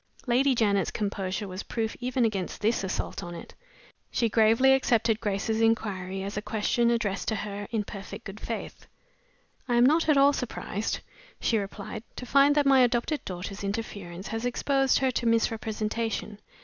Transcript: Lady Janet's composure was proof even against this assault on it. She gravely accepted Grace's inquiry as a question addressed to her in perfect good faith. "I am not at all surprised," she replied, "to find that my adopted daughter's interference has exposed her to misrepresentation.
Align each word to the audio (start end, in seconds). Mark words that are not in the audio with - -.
Lady 0.25 0.55
Janet's 0.55 0.89
composure 0.89 1.47
was 1.47 1.61
proof 1.61 1.95
even 1.99 2.25
against 2.25 2.59
this 2.61 2.83
assault 2.83 3.21
on 3.23 3.35
it. 3.35 3.53
She 4.09 4.29
gravely 4.29 4.73
accepted 4.73 5.19
Grace's 5.21 5.61
inquiry 5.61 6.23
as 6.23 6.35
a 6.35 6.41
question 6.41 6.89
addressed 6.89 7.27
to 7.27 7.35
her 7.35 7.67
in 7.69 7.83
perfect 7.83 8.25
good 8.25 8.39
faith. 8.39 8.87
"I 9.67 9.75
am 9.75 9.85
not 9.85 10.09
at 10.09 10.17
all 10.17 10.33
surprised," 10.33 11.01
she 11.39 11.59
replied, 11.59 12.01
"to 12.15 12.25
find 12.25 12.55
that 12.55 12.65
my 12.65 12.79
adopted 12.79 13.23
daughter's 13.25 13.63
interference 13.63 14.29
has 14.29 14.43
exposed 14.43 14.97
her 14.97 15.11
to 15.11 15.27
misrepresentation. 15.27 16.39